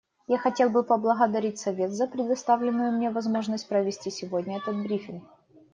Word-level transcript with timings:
Я 0.27 0.39
хотел 0.39 0.71
бы 0.71 0.81
поблагодарить 0.83 1.59
Совет 1.59 1.91
за 1.91 2.07
предоставленную 2.07 2.91
мне 2.91 3.11
возможность 3.11 3.67
провести 3.69 4.09
сегодня 4.09 4.57
этот 4.57 4.75
брифинг. 4.81 5.23